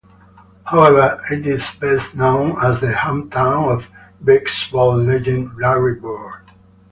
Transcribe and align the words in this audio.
However, 0.63 1.21
it 1.31 1.45
is 1.45 1.61
best 1.79 2.15
known 2.15 2.55
as 2.59 2.81
the 2.81 2.87
hometown 2.87 3.71
of 3.71 3.87
basketball 4.19 4.97
legend 4.97 5.55
Larry 5.59 5.93
Bird. 5.99 6.41